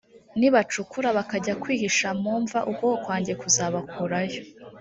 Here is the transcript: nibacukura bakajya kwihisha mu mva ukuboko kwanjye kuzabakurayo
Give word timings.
nibacukura 0.39 1.09
bakajya 1.17 1.53
kwihisha 1.61 2.07
mu 2.21 2.33
mva 2.41 2.59
ukuboko 2.71 3.01
kwanjye 3.05 3.33
kuzabakurayo 3.41 4.41